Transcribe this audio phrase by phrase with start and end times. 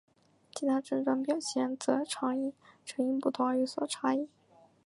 [0.55, 2.51] 其他症状表现则常因
[2.87, 4.27] 成因不同而有所差异。